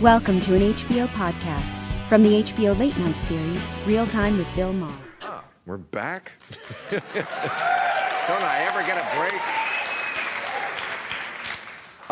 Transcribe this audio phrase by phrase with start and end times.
[0.00, 4.72] Welcome to an HBO podcast from the HBO Late Night series, Real Time with Bill
[4.72, 4.96] Maher.
[5.20, 6.32] Ah, we're back.
[6.90, 9.34] Don't I ever get a break?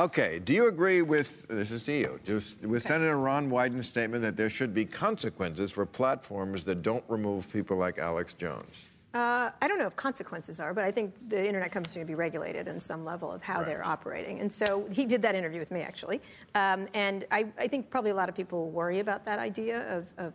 [0.05, 4.23] Okay, do you agree with, this is to you, just with Senator Ron Wyden's statement
[4.23, 8.91] that there should be consequences for platforms that don't remove people like Alex Jones?
[9.15, 12.07] Uh, I don't know if consequences are, but I think the internet companies are going
[12.09, 13.67] to be regulated in some level of how Right.
[13.67, 14.41] they're operating.
[14.41, 16.21] And so he did that interview with me, actually.
[16.55, 20.07] Um, and I, I think probably a lot of people worry about that idea of,
[20.19, 20.35] of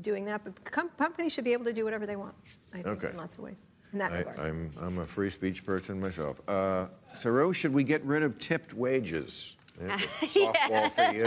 [0.00, 0.44] doing that.
[0.44, 2.34] But com- companies should be able to do whatever they want,
[2.72, 3.10] I think, Okay.
[3.10, 4.38] in lots of ways, in that I, regard.
[4.38, 6.40] I'm, I'm a free speech person myself.
[6.48, 6.86] Uh,
[7.52, 9.56] should we get rid of tipped wages?
[10.20, 11.24] Softball for you.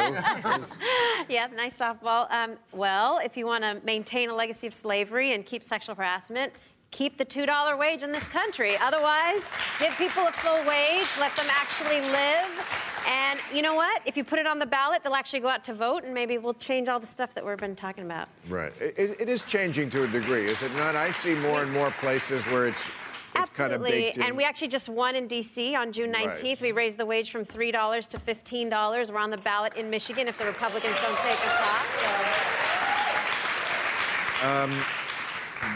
[1.29, 2.31] Yeah, nice softball.
[2.31, 6.53] Um, well, if you want to maintain a legacy of slavery and keep sexual harassment,
[6.91, 8.77] keep the $2 wage in this country.
[8.77, 13.03] Otherwise, give people a full wage, let them actually live.
[13.07, 14.01] And you know what?
[14.05, 16.37] If you put it on the ballot, they'll actually go out to vote, and maybe
[16.37, 18.29] we'll change all the stuff that we've been talking about.
[18.47, 18.71] Right.
[18.79, 20.95] It, it- is changing to a degree, is it not?
[20.95, 23.91] I see more and more places where it's, it's kind of Absolutely.
[23.91, 24.23] baked in.
[24.23, 25.75] And we actually just won in D.C.
[25.75, 26.43] on June 19th.
[26.43, 26.61] Right.
[26.61, 29.11] We raised the wage from $3 to $15.
[29.11, 31.83] We're on the ballot in Michigan if the Republicans don't take us off.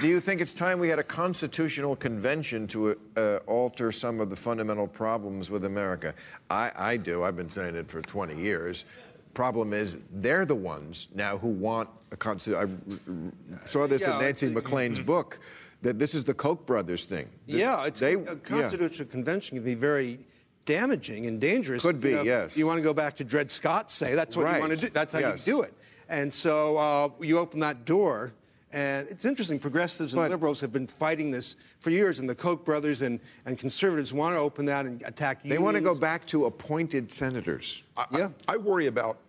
[0.02, 4.30] Do you think it's time we had a constitutional convention to uh, alter some of
[4.30, 6.14] the fundamental problems with America?
[6.52, 7.24] I, I do.
[7.24, 8.86] I've been saying it for 20 years.
[9.34, 13.32] Problem is, they're the ones now who want a constitution.
[13.64, 15.40] I saw this Yeah, in Nancy it- MacLean's book
[15.82, 17.30] that this is the Koch brothers thing.
[17.48, 18.36] This- Yeah, it's they- a yeah.
[18.44, 20.20] constitutional convention can be very
[20.66, 21.82] damaging and dangerous.
[21.84, 22.58] Could be, You know, yes.
[22.58, 24.90] You want to go back to Dred Scott, say that's what you want to do.
[24.90, 25.46] That's how yes.
[25.48, 25.74] you do it.
[26.10, 28.34] And so uh, you open that door,
[28.74, 29.60] and it's interesting.
[29.60, 33.20] Progressives and But- liberals have been fighting this for years, and the Koch brothers and,
[33.46, 35.40] and conservatives want to open that and attack.
[35.44, 35.50] You.
[35.50, 37.84] They want to go back to appointed senators.
[37.96, 38.30] I- Yeah.
[38.48, 39.27] I, I worry about th-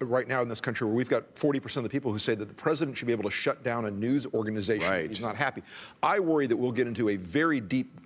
[0.00, 2.46] right now in this country where we've got 40% of the people who say that
[2.48, 5.08] the president should be able to shut down a news organization Right.
[5.08, 5.62] he's not happy.
[6.02, 7.98] I worry that we'll get into a very deep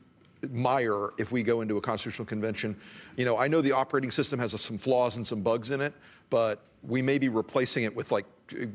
[0.51, 2.77] mire if we go into a constitutional convention.
[3.17, 5.95] You know, I know the operating system has some flaws and some bugs in it,
[6.31, 8.27] but we may be replacing it with like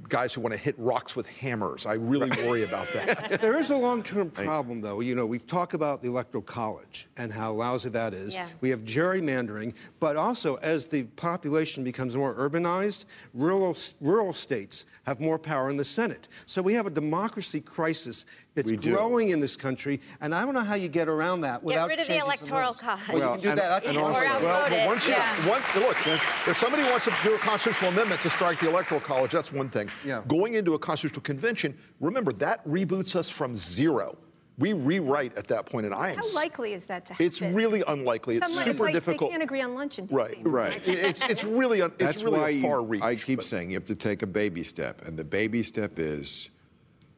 [0.10, 1.86] guys who want to hit rocks with hammers.
[1.86, 3.40] I really worry about that.
[3.42, 5.00] There is a long-term problem, though.
[5.00, 8.34] You know, we've talked about the electoral college and how lousy that is.
[8.36, 8.48] Yeah.
[8.60, 15.22] We have gerrymandering, but also as the population becomes more urbanized, rural rural states have
[15.22, 16.28] more power in the Senate.
[16.48, 18.92] So we have a democracy crisis that's We do.
[18.94, 21.94] growing in this country, and I don't know how you get around that without Get
[21.98, 22.82] rid of the electoral laws.
[22.82, 23.02] college.
[23.08, 23.70] Well, Well, you can do and- that.
[23.70, 25.50] That's and Or also- Well, once you, yeah.
[25.50, 29.32] one, look, if somebody wants to do a constitutional amendment to strike the electoral college,
[29.32, 29.90] that's one thing.
[30.06, 30.22] Yeah.
[30.28, 34.18] Going into a constitutional convention, remember that reboots us from zero.
[34.58, 36.18] We rewrite at that point, and I am.
[36.18, 37.26] How likely is that to happen?
[37.26, 38.38] It's really unlikely.
[38.38, 39.30] It's Some- it's super like difficult.
[39.32, 40.16] They can't agree on lunch in D.C.
[40.16, 40.82] Right, Right.
[40.88, 43.02] It's it's really un, it's That's really why a you- far reach.
[43.02, 45.98] I keep but- saying you have to take a baby step, and the baby step
[45.98, 46.50] is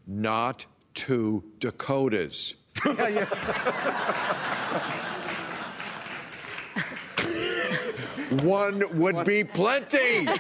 [0.07, 2.55] not to Dakotas.
[2.85, 4.49] Yeah, yeah.
[8.41, 10.27] One would be plenty.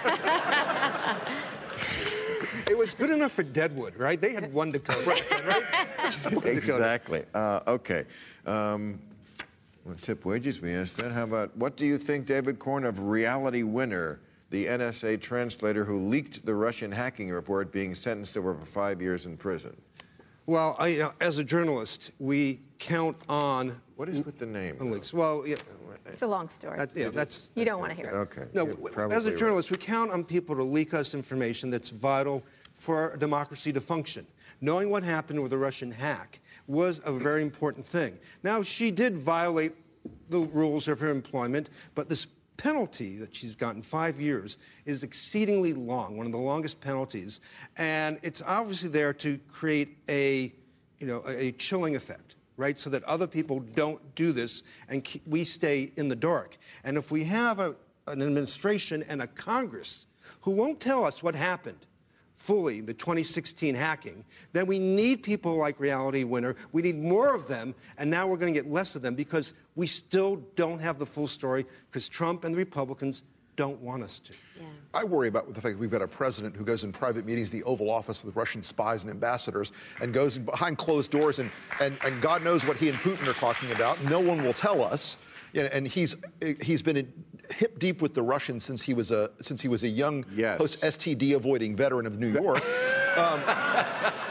[2.69, 4.19] It was good enough for Deadwood, right?
[4.19, 5.23] They had one Dakota, right?
[6.05, 7.23] Just exactly.
[7.33, 8.05] Uh, okay.
[8.47, 8.99] Um,
[9.85, 11.11] well, tip wages, we asked that.
[11.11, 16.07] How about what do you think, David Corn, of Reality Winner, the NSA translator who
[16.07, 19.75] leaked the Russian hacking report, being sentenced to over five years in prison?
[20.45, 24.77] Well, I, uh, as a journalist, we count on What is with the name?
[24.79, 25.13] on leaks.
[25.13, 25.57] Well, yeah,
[26.05, 26.77] It's eh, a long story.
[26.77, 28.13] that's, yeah, that's you don't want to hear it.
[28.13, 28.45] Okay.
[28.53, 28.65] no.
[28.65, 29.37] you're w- probably As a right.
[29.39, 33.81] journalist, we count on people to leak us information that's vital for a democracy to
[33.81, 34.25] function.
[34.61, 38.17] Knowing what happened with the Russian hack was a very important thing.
[38.43, 39.73] Now, she did violate
[40.29, 42.27] the rules of her employment, but this
[42.57, 47.41] penalty that she's gotten, five years, is exceedingly long, one of the longest penalties,
[47.77, 50.53] and it's obviously there to create a,
[50.99, 52.77] you know, a, a chilling effect, right?
[52.77, 56.57] So that other people don't do this and we stay in the dark.
[56.83, 57.75] And if we have a,
[58.07, 60.07] an administration and a Congress
[60.41, 61.85] who won't tell us what happened
[62.35, 66.55] fully the 2016 hacking, then we need people like Reality Winner.
[66.73, 69.53] We need more of them, and now we're going to get less of them because
[69.75, 73.23] we still don't have the full story because Trump and the Republicans
[73.55, 74.33] don't want us to.
[74.59, 74.65] Yeah.
[74.93, 77.49] I worry about the fact that we've got a president who goes in private meetings,
[77.51, 79.71] the Oval Office with Russian spies and ambassadors,
[80.01, 81.51] and goes behind closed doors, and,
[81.81, 84.03] and, and God knows what he and Putin are talking about.
[84.05, 85.17] No one will tell us.
[85.53, 86.15] Yeah, and he's
[86.63, 87.13] he's been
[87.51, 90.57] hip deep with the Russians since he was a since he was a young Yes.
[90.57, 92.57] post STD avoiding veteran of New York.
[93.17, 93.39] um,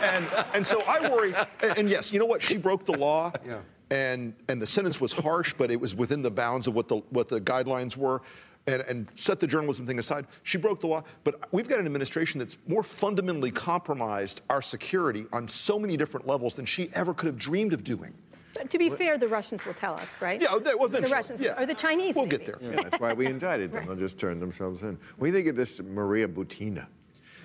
[0.03, 1.33] and and so I worry.
[1.63, 2.43] And, and yes, you know what?
[2.43, 3.31] She broke the law.
[3.47, 3.61] Yeah.
[3.93, 6.97] And and the sentence was harsh, but it was within the bounds of what the
[7.11, 8.23] what the guidelines were.
[8.65, 10.29] And, and set the journalism thing aside.
[10.45, 15.27] She broke the law, but we've got an administration that's more fundamentally compromised our security
[15.33, 18.15] on so many different levels than she ever could have dreamed of doing.
[18.55, 20.41] But to be fair, the Russians will tell us, right?
[20.41, 21.61] Yeah, they- well, the Russians yeah.
[21.61, 22.15] or the Chinese.
[22.15, 22.45] We'll maybe.
[22.45, 22.71] get there.
[22.75, 23.85] Yeah, that's why we indicted them.
[23.89, 24.99] They'll just turn themselves in.
[25.17, 26.87] What do you think of this Maria Butina?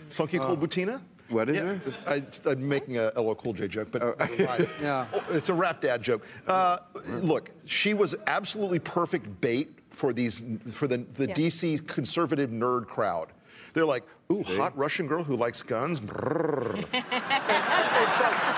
[0.09, 1.01] Funky Cold uh, Butina?
[1.29, 1.93] What is yeah, it?
[2.45, 4.01] I, I'm making a LL Cool J joke, but
[4.81, 5.05] Yeah.
[5.29, 6.25] it's a rap dad joke.
[6.47, 6.77] Uh,
[7.07, 10.41] look, she was absolutely perfect bait for these
[10.71, 11.33] for the, the Yeah.
[11.33, 13.29] DC conservative nerd crowd.
[13.73, 15.99] They're like, ooh, hot Russian girl who likes guns.
[17.99, 18.56] It's like,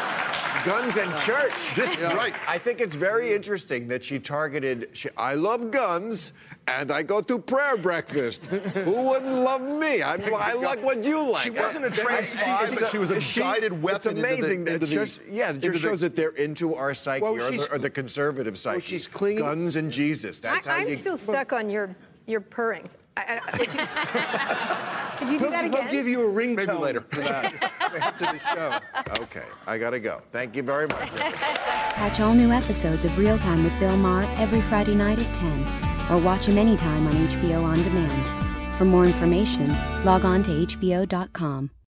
[0.65, 1.53] Guns and church.
[1.75, 2.33] This- right.
[2.47, 4.89] I think it's very interesting that she targeted.
[4.93, 6.33] She, I love guns,
[6.67, 8.45] and I go to prayer breakfast.
[8.47, 10.03] Who wouldn't love me?
[10.03, 11.43] I'm, I like what you like.
[11.43, 14.21] She wasn't a I- trans it's but she was a she- guided weapon It's into
[14.21, 16.75] the- amazing that into the- just yeah, it into just the- shows that they're into
[16.75, 18.75] our psyche Well, or, the, or the conservative psyche.
[18.75, 20.39] Well, she's clinging- Guns and Jesus.
[20.39, 20.97] That's I, how I'm you.
[20.97, 21.95] still stuck on your
[22.27, 22.87] your purring.
[23.17, 26.79] I, I, did, you, did you do He'll, that he'll give you a ring, ringtone
[26.79, 27.01] later.
[27.09, 28.79] for that after the show.
[29.23, 30.21] Okay, I gotta go.
[30.31, 31.09] Thank you very much.
[31.15, 36.11] Catch all new episodes of Real Time with Bill Maher every Friday night at 10,
[36.11, 38.75] or watch him anytime on HBO On Demand.
[38.77, 39.67] For more information,
[40.05, 41.71] log on to HBO.com.